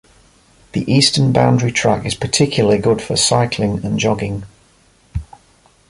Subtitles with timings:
[0.71, 4.45] The eastern boundary track is particularly good for cycling and jogging.